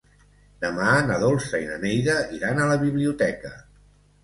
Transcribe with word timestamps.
Demà 0.63 0.93
na 1.09 1.17
Dolça 1.25 1.61
i 1.65 1.69
na 1.73 1.77
Neida 1.85 2.17
iran 2.39 2.65
a 2.65 2.69
la 2.73 2.81
biblioteca. 2.87 3.57